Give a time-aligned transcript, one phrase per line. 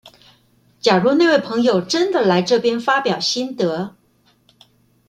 [0.79, 3.95] 假如那位朋友真的來這邊發表心得